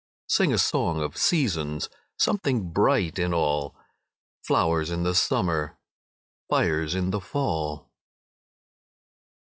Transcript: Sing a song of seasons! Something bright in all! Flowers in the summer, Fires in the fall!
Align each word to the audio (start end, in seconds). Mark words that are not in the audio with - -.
Sing 0.27 0.51
a 0.51 0.57
song 0.57 0.99
of 0.99 1.15
seasons! 1.15 1.87
Something 2.17 2.71
bright 2.71 3.19
in 3.19 3.35
all! 3.35 3.75
Flowers 4.41 4.89
in 4.89 5.03
the 5.03 5.13
summer, 5.13 5.77
Fires 6.49 6.95
in 6.95 7.11
the 7.11 7.21
fall! 7.21 7.91